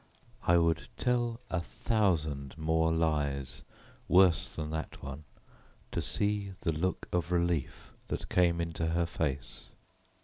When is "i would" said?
0.41-0.87